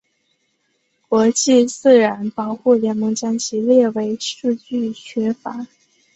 [1.07, 5.67] 国际自然保护联盟将其列为数据缺乏。